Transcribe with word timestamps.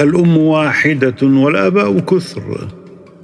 الأم 0.00 0.36
واحدة 0.36 1.16
والآباء 1.22 1.98
كثر. 1.98 2.68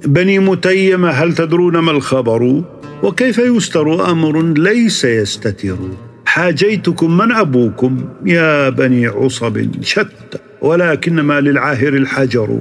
بني 0.05 0.39
متيمه 0.39 1.09
هل 1.09 1.33
تدرون 1.33 1.77
ما 1.77 1.91
الخبر؟ 1.91 2.63
وكيف 3.03 3.37
يستر 3.37 4.11
أمر 4.11 4.41
ليس 4.41 5.05
يستتر؟ 5.05 5.77
حاجيتكم 6.25 7.17
من 7.17 7.31
أبوكم 7.31 8.01
يا 8.25 8.69
بني 8.69 9.07
عصب 9.07 9.67
شتى 9.81 10.37
ولكنما 10.61 11.41
للعاهر 11.41 11.93
الحجر. 11.93 12.59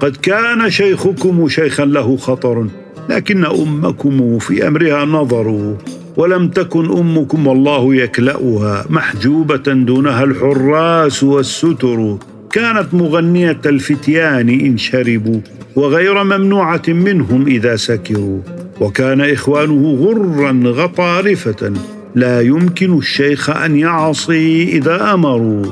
قد 0.00 0.16
كان 0.16 0.70
شيخكم 0.70 1.48
شيخا 1.48 1.84
له 1.84 2.16
خطر 2.16 2.66
لكن 3.08 3.44
أمكم 3.44 4.38
في 4.38 4.68
أمرها 4.68 5.04
نظر. 5.04 5.76
ولم 6.16 6.48
تكن 6.48 6.90
أمكم 6.98 7.46
والله 7.46 7.94
يكلأها 7.94 8.84
محجوبة 8.90 9.56
دونها 9.72 10.24
الحراس 10.24 11.22
والستر. 11.22 12.16
كانت 12.52 12.94
مغنية 12.94 13.60
الفتيان 13.66 14.48
إن 14.48 14.78
شربوا 14.78 15.40
وغير 15.76 16.24
ممنوعة 16.24 16.82
منهم 16.88 17.46
إذا 17.46 17.76
سكروا 17.76 18.40
وكان 18.80 19.20
إخوانه 19.20 19.94
غرا 19.94 20.62
غطارفة 20.64 21.72
لا 22.14 22.40
يمكن 22.40 22.98
الشيخ 22.98 23.50
أن 23.50 23.76
يعصي 23.76 24.64
إذا 24.64 25.14
أمروا. 25.14 25.66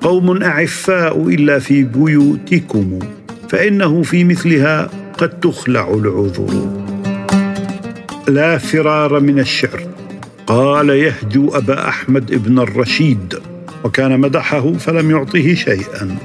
قوم 0.00 0.42
أعفاء 0.42 1.28
إلا 1.28 1.58
في 1.58 1.82
بيوتكم 1.82 2.98
فإنه 3.48 4.02
في 4.02 4.24
مثلها 4.24 4.90
قد 5.18 5.40
تخلع 5.40 5.94
العذر. 5.94 6.82
لا 8.28 8.58
فرار 8.58 9.20
من 9.20 9.38
الشعر. 9.38 9.80
قال 10.46 10.90
يهجو 10.90 11.48
أبا 11.48 11.88
أحمد 11.88 12.32
ابن 12.32 12.58
الرشيد. 12.58 13.34
وكان 13.84 14.20
مدحه 14.20 14.72
فلم 14.72 15.10
يعطه 15.10 15.54
شيئا. 15.54 16.16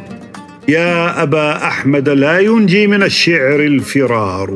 يا 0.67 1.23
أبا 1.23 1.55
أحمد 1.67 2.09
لا 2.09 2.39
ينجي 2.39 2.88
من 2.88 3.03
الشعر 3.03 3.59
الفرار. 3.59 4.55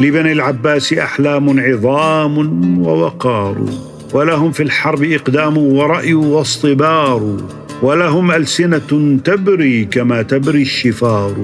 لبني 0.00 0.32
العباس 0.32 0.92
أحلام 0.92 1.60
عظام 1.60 2.78
ووقار. 2.78 3.64
ولهم 4.12 4.52
في 4.52 4.62
الحرب 4.62 5.04
إقدام 5.04 5.58
ورأي 5.58 6.14
واصطبار. 6.14 7.36
ولهم 7.82 8.30
ألسنة 8.30 9.18
تبري 9.24 9.84
كما 9.84 10.22
تبري 10.22 10.62
الشفار. 10.62 11.34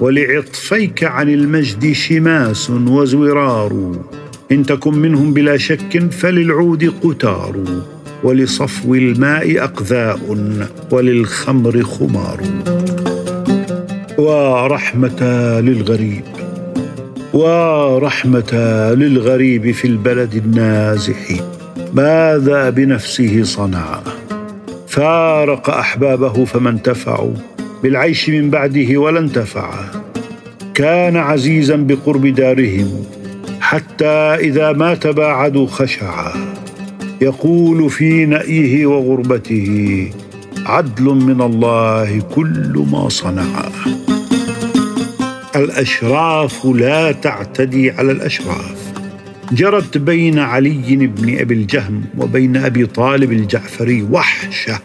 ولعطفيك 0.00 1.04
عن 1.04 1.28
المجد 1.28 1.92
شماس 1.92 2.70
وزرار 2.70 3.92
إن 4.52 4.66
تكن 4.66 4.94
منهم 4.94 5.32
بلا 5.32 5.56
شك 5.56 6.12
فللعود 6.12 6.94
قتار. 7.02 7.56
ولصفو 8.22 8.94
الماء 8.94 9.64
أقذاء 9.64 10.18
وللخمر 10.90 11.82
خمار. 11.82 12.40
ورحمة 14.18 15.22
للغريب 15.60 16.24
ورحمة 17.32 18.52
للغريب 18.94 19.70
في 19.70 19.84
البلد 19.84 20.34
النازح. 20.34 21.40
ماذا 21.94 22.70
بنفسه 22.70 23.42
صنع؟ 23.42 24.00
فارق 24.88 25.70
أحبابه 25.70 26.44
فما 26.44 26.70
انتفعوا 26.70 27.34
بالعيش 27.82 28.30
من 28.30 28.50
بعده 28.50 28.98
ولا 28.98 29.18
انتفعا 29.18 29.84
كان 30.74 31.16
عزيزا 31.16 31.76
بقرب 31.76 32.26
دارهم 32.26 33.04
حتى 33.60 34.06
إذا 34.48 34.72
ما 34.72 34.94
تباعدوا 34.94 35.66
خشعا. 35.66 36.32
يقول 37.20 37.90
في 37.90 38.26
نأيه 38.26 38.86
وغربته 38.86 40.10
عدل 40.66 41.04
من 41.04 41.40
الله 41.40 42.20
كل 42.20 42.86
ما 42.92 43.08
صنع. 43.08 43.68
الأشراف 45.56 46.64
لا 46.64 47.12
تعتدي 47.12 47.90
على 47.90 48.12
الأشراف. 48.12 48.92
جرت 49.52 49.98
بين 49.98 50.38
علي 50.38 51.06
بن 51.06 51.38
أبي 51.38 51.54
الجهم 51.54 52.04
وبين 52.18 52.56
أبي 52.56 52.86
طالب 52.86 53.32
الجعفري 53.32 54.02
وحشة 54.02 54.80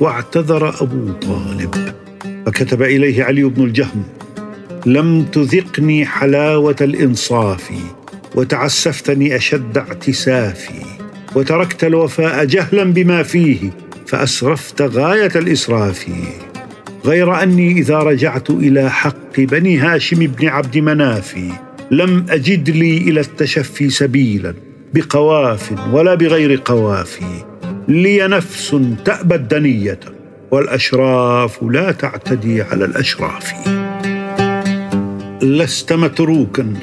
واعتذر 0.00 0.82
أبو 0.82 1.12
طالب. 1.12 1.74
فكتب 2.46 2.82
إليه 2.82 3.24
علي 3.24 3.44
بن 3.44 3.64
الجهم 3.64 4.02
لم 4.86 5.24
تذقني 5.24 6.06
حلاوة 6.06 6.76
الإنصاف 6.80 7.70
وتعسفتني 8.34 9.36
أشد 9.36 9.78
اعتسافي. 9.78 10.87
وتركت 11.38 11.84
الوفاء 11.84 12.44
جهلا 12.44 12.84
بما 12.84 13.22
فيه 13.22 13.70
فأسرفت 14.06 14.82
غاية 14.82 15.30
الإسراف. 15.36 16.06
غير 17.04 17.42
أني 17.42 17.72
إذا 17.72 17.98
رجعت 17.98 18.50
إلى 18.50 18.90
حق 18.90 19.40
بني 19.40 19.78
هاشم 19.78 20.26
بن 20.26 20.48
عبد 20.48 20.78
مناف 20.78 21.38
لم 21.90 22.26
أجد 22.30 22.70
لي 22.70 22.98
إلى 22.98 23.20
التشفي 23.20 23.90
سبيلا 23.90 24.54
بقواف 24.94 25.72
ولا 25.92 26.14
بغير 26.14 26.62
قواف. 26.64 27.20
لي 27.88 28.28
نفس 28.28 28.76
تأبى 29.04 29.34
الدنية 29.34 30.00
والأشراف 30.50 31.62
لا 31.62 31.92
تعتدي 31.92 32.62
على 32.62 32.84
الأشراف. 32.84 33.52
لست 35.42 35.92
متروكا 35.92 36.74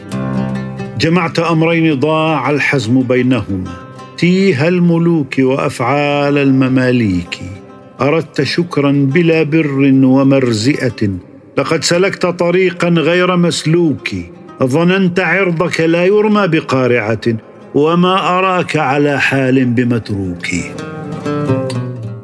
جمعت 0.99 1.39
أمرين 1.39 1.99
ضاع 1.99 2.49
الحزم 2.49 3.01
بينهما. 3.01 3.84
تيه 4.17 4.67
الملوك 4.67 5.33
وأفعال 5.39 6.37
المماليك. 6.37 7.39
أردت 8.01 8.41
شكرا 8.41 8.91
بلا 8.91 9.43
بر 9.43 9.91
ومرزئة. 10.03 11.09
لقد 11.57 11.83
سلكت 11.83 12.25
طريقا 12.25 12.89
غير 12.89 13.35
مسلوك. 13.37 14.09
ظننت 14.63 15.19
عرضك 15.19 15.81
لا 15.81 16.05
يرمى 16.05 16.47
بقارعة. 16.47 17.21
وما 17.75 18.37
أراك 18.37 18.77
على 18.77 19.21
حال 19.21 19.65
بمتروك. 19.65 20.45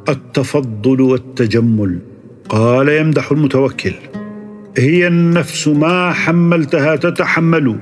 التفضل 0.09 1.01
والتجمل. 1.01 1.99
قال 2.49 2.89
يمدح 2.89 3.31
المتوكل. 3.31 3.93
هي 4.77 5.07
النفس 5.07 5.67
ما 5.67 6.11
حملتها 6.11 6.95
تتحمل. 6.95 7.75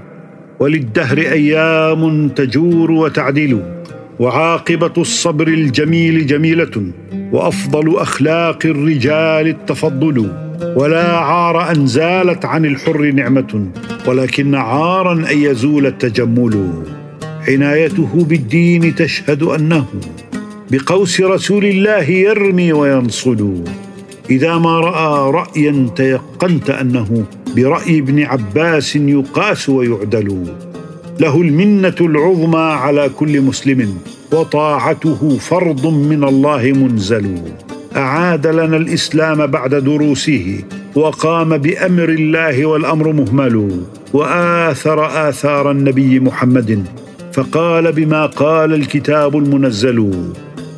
وللدهر 0.60 1.18
أيام 1.18 2.30
تجور 2.30 2.92
وتعدل. 2.92 3.79
وعاقبة 4.20 4.94
الصبر 4.98 5.48
الجميل 5.48 6.26
جميلة 6.26 6.92
وأفضل 7.32 7.98
أخلاق 7.98 8.66
الرجال 8.66 9.48
التفضل. 9.48 10.32
ولا 10.76 11.18
عار 11.18 11.72
أن 11.72 11.88
زالت 11.88 12.46
عن 12.46 12.66
الحر 12.66 13.12
نعمة 13.12 13.68
ولكن 14.08 14.56
عارا 14.56 15.14
أن 15.14 15.38
يزول 15.38 15.86
التجمل. 15.86 16.84
عنايته 17.48 18.26
بالدين 18.30 18.96
تشهد 18.96 19.44
أنه 19.44 19.86
بقوس 20.72 21.22
رسول 21.22 21.66
الله 21.66 22.04
يرمي 22.04 22.74
وينصل. 22.74 23.64
إذا 24.30 24.58
ما 24.58 24.80
رأى 24.80 25.32
رأيا 25.32 25.90
تيقنت 25.96 26.70
أنه 26.70 27.26
برأي 27.56 28.00
ابن 28.00 28.24
عباس 28.24 28.96
يقاس 28.96 29.70
ويعدل. 29.70 30.46
له 31.20 31.42
المنة 31.42 31.96
العظمى 32.02 32.58
على 32.60 33.10
كل 33.10 33.42
مسلم 33.42 33.98
وطاعته 34.32 35.38
فرض 35.38 35.88
من 35.88 36.24
الله 36.24 36.64
منزل. 36.76 37.28
أعاد 37.96 38.48
لنا 38.48 38.78
الإسلام 38.78 39.46
بعد 39.48 39.76
دروسه 39.76 40.64
وقام 40.96 41.58
بأمر 41.58 42.10
الله 42.10 42.66
والأمر 42.66 43.12
مهمل 43.14 43.82
وآثر 44.14 45.30
آثار 45.30 45.72
النبي 45.72 46.20
محمد 46.20 46.86
فقال 47.34 47.92
بما 47.92 48.26
قال 48.26 48.74
الكتاب 48.74 49.38
المنزل 49.38 50.12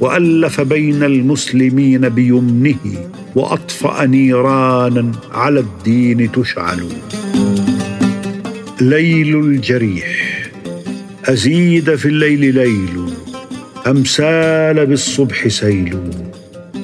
وألف 0.02 0.62
بين 0.62 1.04
المسلمين 1.04 2.10
بيمنه 2.10 2.84
وأطفأ 3.36 4.06
نيرانا 4.06 5.12
على 5.34 5.60
الدين 5.60 6.32
تشعل. 6.32 6.82
ليل 8.82 9.40
الجريح. 9.40 10.21
أزيد 11.32 11.96
في 11.96 12.06
الليل 12.06 12.56
ليل 12.56 13.14
امسال 13.88 14.86
بالصبح 14.86 15.48
سيل. 15.48 15.98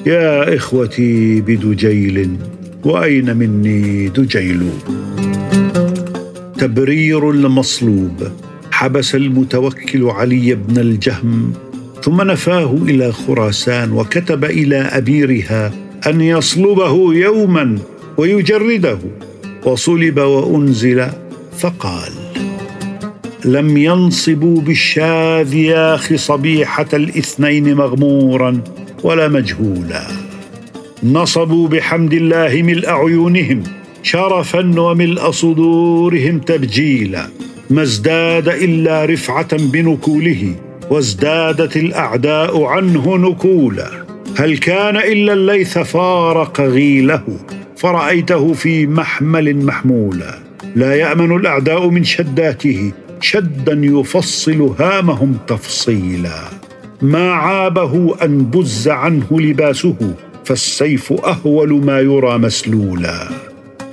يا 0.06 0.56
إخوتي 0.56 1.40
بدجيل 1.40 2.36
وأين 2.84 3.36
مني 3.36 4.08
دجيل 4.08 4.70
تبرير 6.58 7.30
المصلوب 7.30 8.32
حبس 8.70 9.14
المتوكل 9.14 10.04
علي 10.04 10.54
بن 10.54 10.78
الجهم. 10.78 11.52
ثم 12.02 12.22
نفاه 12.22 12.78
إلى 12.82 13.12
خراسان 13.12 13.92
وكتب 13.92 14.44
إلى 14.44 14.76
أبيرها 14.76 15.72
أن 16.06 16.20
يصلبه 16.20 17.14
يوما 17.14 17.78
ويجرده. 18.16 18.98
وصلب 19.64 20.18
وأنزل 20.18 21.06
فقال 21.58 22.27
لم 23.44 23.76
ينصبوا 23.76 24.60
بالشاذ 24.60 25.54
ياخ 25.54 26.14
صبيحه 26.14 26.88
الاثنين 26.92 27.74
مغمورا 27.74 28.60
ولا 29.02 29.28
مجهولا. 29.28 30.02
نصبوا 31.02 31.68
بحمد 31.68 32.12
الله 32.12 32.62
ملء 32.62 32.90
عيونهم 32.90 33.62
شرفا 34.02 34.80
وملء 34.80 35.30
صدورهم 35.30 36.38
تبجيلا. 36.38 37.26
ما 37.70 37.82
ازداد 37.82 38.48
إلا 38.48 39.04
رفعة 39.04 39.56
بنكوله 39.56 40.54
وازدادت 40.90 41.76
الأعداء 41.76 42.62
عنه 42.62 43.16
نكولا. 43.16 43.90
هل 44.38 44.58
كان 44.58 44.96
إلا 44.96 45.32
الليث 45.32 45.78
فارق 45.78 46.60
غيله 46.60 47.22
فرأيته 47.76 48.52
في 48.52 48.86
محمل 48.86 49.56
محمولا. 49.56 50.38
لا 50.76 50.94
يأمن 50.94 51.36
الأعداء 51.36 51.88
من 51.88 52.04
شداته 52.04 52.92
شدا 53.20 53.80
يفصل 53.82 54.74
هامهم 54.78 55.36
تفصيلا. 55.46 56.40
ما 57.02 57.30
عابه 57.30 58.24
أن 58.24 58.44
بز 58.44 58.88
عنه 58.88 59.26
لباسه 59.30 60.14
فالسيف 60.44 61.12
أهول 61.12 61.84
ما 61.84 62.00
يرى 62.00 62.38
مسلولا. 62.38 63.28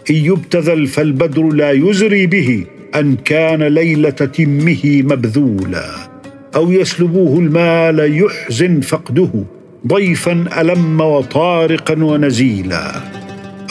إن 0.09 0.15
يبتذل 0.15 0.87
فالبدر 0.87 1.43
لا 1.43 1.71
يزري 1.71 2.27
به 2.27 2.65
أن 2.95 3.15
كان 3.15 3.63
ليلة 3.63 4.09
تمه 4.09 5.01
مبذولا. 5.01 5.89
أو 6.55 6.71
يسلبوه 6.71 7.39
المال 7.39 8.23
يحزن 8.23 8.81
فقده 8.81 9.29
ضيفا 9.87 10.45
ألم 10.61 11.01
وطارقا 11.01 12.03
ونزيلا. 12.03 12.91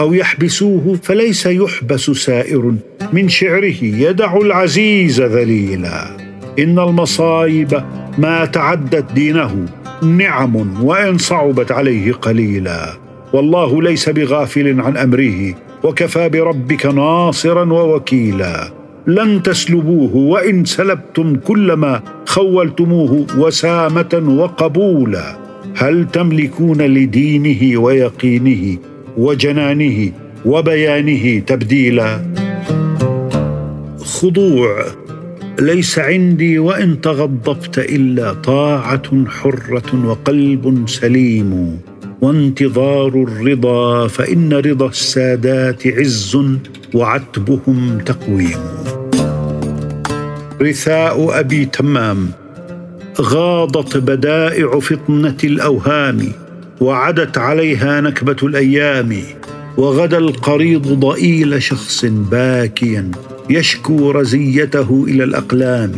أو 0.00 0.14
يحبسوه 0.14 0.98
فليس 1.02 1.46
يحبس 1.46 2.10
سائر 2.10 2.74
من 3.12 3.28
شعره 3.28 3.84
يدع 3.84 4.36
العزيز 4.36 5.20
ذليلا. 5.20 6.16
إن 6.58 6.78
المصايب 6.78 7.82
ما 8.18 8.44
تعدت 8.44 9.12
دينه 9.12 9.66
نعم 10.02 10.84
وإن 10.84 11.18
صعبت 11.18 11.72
عليه 11.72 12.12
قليلا. 12.12 12.92
والله 13.32 13.82
ليس 13.82 14.08
بغافل 14.08 14.80
عن 14.80 14.96
أمره 14.96 15.54
وكفى 15.84 16.28
بربك 16.28 16.86
ناصرا 16.86 17.72
ووكيلا. 17.72 18.72
لن 19.06 19.42
تسلبوه 19.42 20.16
وإن 20.16 20.64
سلبتم 20.64 21.36
كل 21.36 21.72
ما 21.72 22.02
خولتموه 22.26 23.26
وسامة 23.38 24.36
وقبولا. 24.38 25.36
هل 25.76 26.06
تملكون 26.12 26.82
لدينه 26.82 27.80
ويقينه 27.80 28.78
وجنانه 29.16 30.12
وبيانه 30.44 31.38
تبديلا. 31.38 32.20
خضوع 34.04 34.84
ليس 35.60 35.98
عندي 35.98 36.58
وإن 36.58 37.00
تغضبت 37.00 37.78
إلا 37.78 38.32
طاعة 38.32 39.24
حرة 39.26 40.06
وقلب 40.06 40.88
سليم. 40.88 41.80
وانتظار 42.20 43.08
الرضا 43.08 44.06
فإن 44.08 44.52
رضا 44.52 44.86
السادات 44.86 45.86
عز 45.86 46.38
وعتبهم 46.94 47.98
تقويم. 48.06 48.62
رثاء 50.62 51.40
أبي 51.40 51.64
تمام 51.64 52.28
غاضت 53.20 53.96
بدائع 53.96 54.78
فطنة 54.78 55.36
الأوهام. 55.44 56.43
وعدت 56.84 57.38
عليها 57.38 58.00
نكبة 58.00 58.36
الأيام 58.42 59.16
وغدا 59.76 60.18
القريض 60.18 60.88
ضئيل 60.88 61.62
شخص 61.62 62.04
باكيا 62.04 63.10
يشكو 63.50 64.10
رزيته 64.10 65.04
إلى 65.08 65.24
الأقلام 65.24 65.92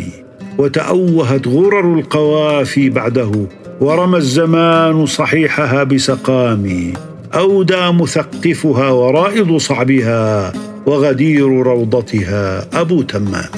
وتأوهت 0.59 1.49
غرر 1.49 1.99
القوافي 1.99 2.91
بعده 2.91 3.33
ورمى 3.81 4.17
الزمان 4.17 5.06
صحيحها 5.06 5.85
بسقام 5.85 6.93
أودى 7.35 7.91
مثقفها 7.91 8.91
ورائض 8.91 9.56
صعبها 9.56 10.53
وغدير 10.87 11.49
روضتها 11.49 12.67
أبو 12.81 13.03
تمام. 13.03 13.50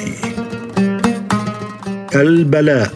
البلاء 2.15 2.93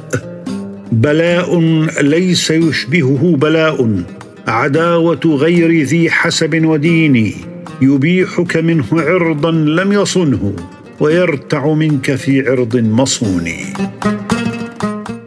بلاء 0.93 1.61
ليس 2.01 2.51
يشبهه 2.51 3.37
بلاء 3.37 4.03
عداوة 4.47 5.21
غير 5.25 5.83
ذي 5.83 6.11
حسب 6.11 6.65
ودين. 6.65 7.35
يبيحك 7.83 8.57
منه 8.57 8.87
عرضا 8.93 9.51
لم 9.51 9.93
يصنه 9.93 10.57
ويرتع 11.01 11.73
منك 11.73 12.15
في 12.15 12.49
عرض 12.49 12.77
مصون. 12.77 13.49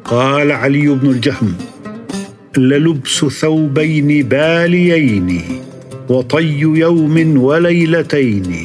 قال 0.05 0.51
علي 0.51 0.87
بن 0.87 1.09
الجهم 1.09 1.53
للبس 2.57 3.25
ثوبين 3.25 4.27
باليين 4.27 5.41
وطي 6.09 6.59
يوم 6.59 7.37
وليلتين. 7.37 8.55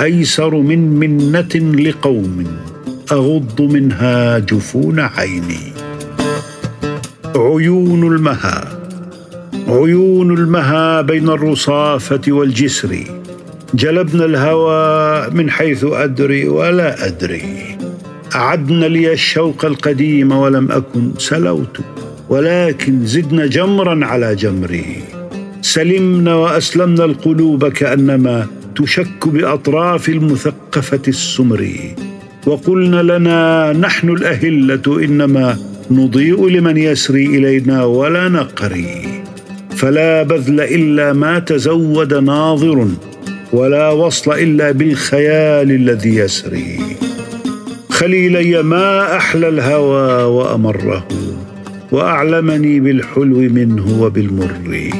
أيسر 0.00 0.54
من 0.54 0.78
منة 0.78 1.80
لقوم 1.82 2.46
أغض 3.12 3.60
منها 3.60 4.38
جفون 4.38 5.00
عيني 5.00 5.72
عيون 7.36 8.14
المها 8.14 8.79
عيون 9.70 10.34
المها 10.38 11.00
بين 11.00 11.28
الرصافة 11.28 12.20
والجسر. 12.28 13.04
جلبنا 13.74 14.24
الهوى 14.24 15.30
من 15.30 15.50
حيث 15.50 15.84
أدري 15.84 16.48
ولا 16.48 17.06
أدري. 17.06 17.42
أعدنا 18.34 18.86
لي 18.86 19.12
الشوق 19.12 19.64
القديم 19.64 20.32
ولم 20.32 20.72
أكن 20.72 21.12
سلوت 21.18 21.80
ولكن 22.28 23.06
زدنا 23.06 23.46
جمرا 23.46 24.06
على 24.06 24.34
جمري. 24.34 25.02
سلمنا 25.62 26.34
وأسلمنا 26.34 27.04
القلوب 27.04 27.68
كأنما 27.68 28.46
تشك 28.76 29.28
بأطراف 29.28 30.08
المثقفة 30.08 31.02
السمر. 31.08 31.70
وقلنا 32.46 33.02
لنا 33.02 33.72
نحن 33.72 34.08
الأهلة 34.08 35.04
إنما 35.04 35.56
نضيء 35.90 36.48
لمن 36.48 36.76
يسري 36.76 37.26
إلينا 37.26 37.84
ولا 37.84 38.28
نقري. 38.28 39.20
فلا 39.80 40.22
بذل 40.22 40.60
إلا 40.60 41.12
ما 41.12 41.38
تزود 41.38 42.14
ناظر 42.14 42.88
ولا 43.52 43.90
وصل 43.90 44.32
إلا 44.32 44.72
بالخيال 44.72 45.70
الذي 45.70 46.16
يسري. 46.16 46.78
خليلي 47.90 48.62
ما 48.62 49.16
أحلى 49.16 49.48
الهوى 49.48 50.22
وأمره 50.22 51.08
وأعلمني 51.92 52.80
بالحلو 52.80 53.36
منه 53.36 54.02
وبالمر. 54.02 54.90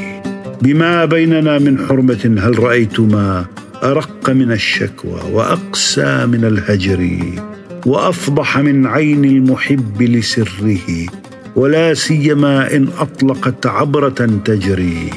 بما 0.63 1.05
بيننا 1.05 1.59
من 1.59 1.79
حرمة 1.79 2.37
هل 2.39 2.59
رأيتما 2.59 3.45
أرق 3.83 4.31
من 4.31 4.53
الشكوى 4.53 5.21
وأقسى 5.33 6.27
من 6.27 6.45
الهجر 6.45 7.19
وأفضح 7.87 8.59
من 8.59 8.87
عين 8.87 9.25
المحب 9.25 10.03
لسره؟ 10.03 11.07
ولا 11.57 11.95
سيما 11.95 12.77
إن 12.77 12.89
أطلقت 12.99 13.67
عبرة 13.67 14.41
تجري. 14.45 15.11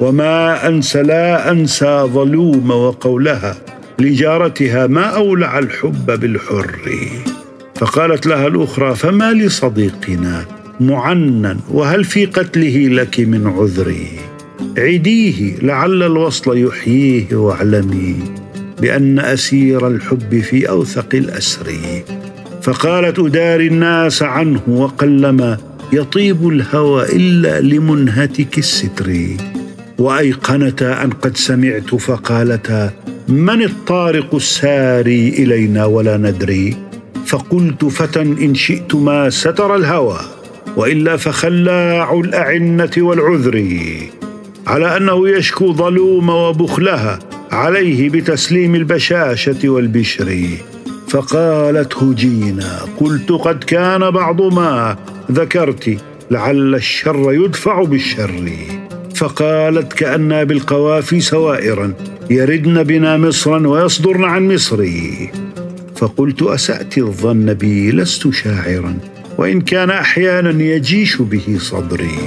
وما 0.00 0.66
انسى 0.68 1.02
لا 1.02 1.50
أنسى 1.50 2.08
ظلوم 2.14 2.70
وقولها 2.70 3.56
لجارتها 3.98 4.86
ما 4.86 5.04
أولع 5.04 5.58
الحب 5.58 6.20
بالحر. 6.20 6.90
فقالت 7.74 8.26
لها 8.26 8.46
الأخرى 8.46 8.94
فما 8.94 9.32
لصديقنا 9.32 10.44
معنى 10.80 11.56
وهل 11.70 12.04
في 12.04 12.26
قتله 12.26 12.88
لك 12.88 13.20
من 13.20 13.46
عذري 13.46 14.06
عديه 14.78 15.56
لعل 15.62 16.02
الوصل 16.02 16.58
يحييه 16.66 17.34
واعلمي 17.36 18.16
بأن 18.80 19.18
أسير 19.18 19.86
الحب 19.86 20.40
في 20.40 20.68
أوثق 20.68 21.14
الأسر. 21.14 21.66
فقالت 22.62 23.18
أداري 23.18 23.66
الناس 23.66 24.22
عنه 24.22 24.60
وقلما 24.68 25.58
يطيب 25.92 26.48
الهوى 26.48 27.04
إلا 27.04 27.60
لمنهتك 27.60 28.58
الستر. 28.58 29.12
وايقنتا 29.98 31.04
أن 31.04 31.10
قد 31.10 31.36
سمعت 31.36 31.94
فقالتا 31.94 32.90
من 33.28 33.62
الطارق 33.62 34.34
الساري 34.34 35.28
إلينا 35.28 35.84
ولا 35.84 36.16
ندري؟ 36.16 36.76
فقلت 37.26 37.84
فتى 37.84 38.22
إن 38.22 38.54
شئتما 38.54 39.30
ستر 39.30 39.76
الهوى 39.76 40.20
وإلا 40.76 41.16
فخلاع 41.16 42.20
الأعنة 42.20 42.90
والعذر. 42.96 43.66
على 44.66 44.96
أنه 44.96 45.28
يشكو 45.28 45.72
ظلوم 45.72 46.28
وبخلها 46.28 47.18
عليه 47.52 48.10
بتسليم 48.10 48.74
البشاشة 48.74 49.68
والبشر. 49.68 50.46
فقالت 51.12 51.96
هجينا 51.96 52.78
قلت 53.00 53.32
قد 53.32 53.64
كان 53.64 54.10
بعض 54.10 54.42
ما 54.42 54.96
ذكرت 55.32 55.98
لعل 56.30 56.74
الشر 56.74 57.32
يدفع 57.32 57.82
بالشر. 57.82 58.42
فقالت 59.14 59.92
كأنا 59.92 60.44
بالقوافي 60.44 61.20
سوائرا 61.20 61.94
يردن 62.30 62.82
بنا 62.82 63.16
مصرا 63.16 63.66
ويصدرن 63.68 64.24
عن 64.24 64.54
مصر 64.54 64.86
فقلت 65.96 66.42
أسأت 66.42 66.98
الظن 66.98 67.54
بي 67.54 67.90
لست 67.90 68.30
شاعرا 68.30 68.98
وإن 69.38 69.60
كان 69.60 69.90
أحيانا 69.90 70.64
يجيش 70.64 71.16
به 71.16 71.56
صدري 71.58 72.18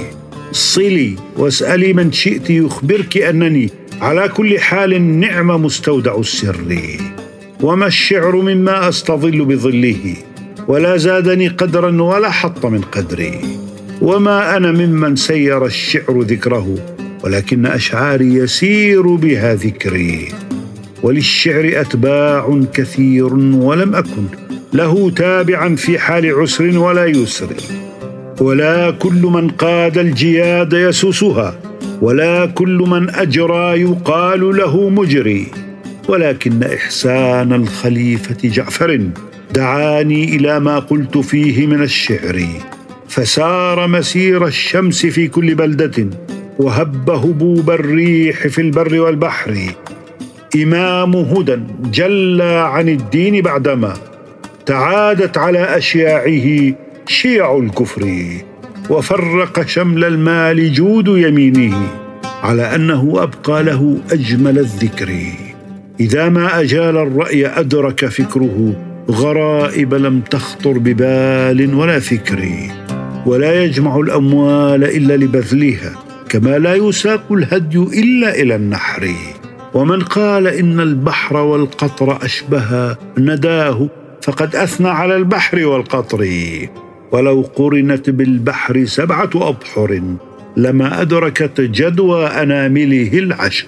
صلي 0.52 1.16
واسألي 1.36 1.92
من 1.92 2.12
شئت 2.12 2.50
يخبرك 2.50 3.16
أنني 3.16 3.70
على 4.00 4.28
كل 4.28 4.58
حال 4.58 5.20
نعم 5.20 5.64
مستودع 5.64 6.18
السر. 6.18 6.78
وما 7.62 7.86
الشعر 7.86 8.36
مما 8.36 8.88
أستظل 8.88 9.44
بظله 9.44 10.14
ولا 10.68 10.96
زادني 10.96 11.48
قدرا 11.48 12.02
ولا 12.02 12.30
حط 12.30 12.66
من 12.66 12.80
قدري. 12.80 13.40
وما 14.02 14.56
أنا 14.56 14.72
ممن 14.72 15.16
سير 15.16 15.66
الشعر 15.66 16.20
ذكره 16.20 16.74
ولكن 17.24 17.66
أشعاري 17.66 18.34
يسير 18.34 19.02
بها 19.02 19.54
ذكري. 19.54 20.28
وللشعر 21.02 21.72
أتباع 21.74 22.60
كثير 22.74 23.34
ولم 23.34 23.94
أكن 23.94 24.24
له 24.72 25.10
تابعا 25.10 25.76
في 25.76 25.98
حال 25.98 26.34
عسر 26.34 26.78
ولا 26.78 27.06
يسر. 27.06 27.48
ولا 28.40 28.90
كل 28.90 29.22
من 29.22 29.48
قاد 29.48 29.98
الجياد 29.98 30.72
يسوسها 30.72 31.60
ولا 32.02 32.46
كل 32.46 32.84
من 32.86 33.10
أجرى 33.10 33.80
يقال 33.80 34.56
له 34.56 34.88
مجري. 34.88 35.65
ولكن 36.08 36.62
إحسان 36.62 37.52
الخليفة 37.52 38.48
جعفر 38.48 39.08
دعاني 39.54 40.36
إلى 40.36 40.60
ما 40.60 40.78
قلت 40.78 41.18
فيه 41.18 41.66
من 41.66 41.82
الشعر 41.82 42.46
فسار 43.08 43.86
مسير 43.86 44.46
الشمس 44.46 45.06
في 45.06 45.28
كل 45.28 45.54
بلدة 45.54 46.06
وهب 46.58 47.10
هبوب 47.10 47.70
الريح 47.70 48.46
في 48.46 48.60
البر 48.60 49.00
والبحر. 49.00 49.58
إمام 50.56 51.16
هدى 51.16 51.58
جلى 51.92 52.68
عن 52.72 52.88
الدين 52.88 53.42
بعدما 53.42 53.94
تعادت 54.66 55.38
على 55.38 55.58
أشياعه 55.76 56.74
شيع 57.08 57.56
الكفر 57.56 58.06
وفرق 58.90 59.66
شمل 59.66 60.04
المال 60.04 60.72
جود 60.72 61.08
يمينه 61.08 61.88
على 62.42 62.74
أنه 62.74 63.22
أبقى 63.22 63.62
له 63.62 63.98
أجمل 64.12 64.58
الذكر. 64.58 65.12
إذا 66.00 66.28
ما 66.28 66.60
أجال 66.60 66.96
الرأي 66.96 67.46
أدرك 67.46 68.06
فكره 68.06 68.82
غرائب 69.10 69.94
لم 69.94 70.20
تخطر 70.20 70.72
ببال 70.78 71.74
ولا 71.74 71.98
فكر 72.00 72.48
ولا 73.26 73.64
يجمع 73.64 74.00
الأموال 74.00 74.84
إلا 74.84 75.16
لبذلها 75.16 75.92
كما 76.28 76.58
لا 76.58 76.74
يساق 76.74 77.32
الهدي 77.32 77.78
إلا 77.78 78.34
إلى 78.34 78.56
النحر. 78.56 79.10
ومن 79.74 80.02
قال 80.02 80.46
إن 80.46 80.80
البحر 80.80 81.36
والقطر 81.36 82.24
اشبها 82.24 82.98
نداه 83.18 83.88
فقد 84.22 84.56
أثنى 84.56 84.88
على 84.88 85.16
البحر 85.16 85.66
والقطر. 85.66 86.28
ولو 87.12 87.42
قرنت 87.54 88.10
بالبحر 88.10 88.84
سبعة 88.84 89.30
أبحر 89.34 90.02
لما 90.56 91.02
أدركت 91.02 91.60
جدوى 91.60 92.26
أنامله 92.26 93.18
العشر. 93.18 93.66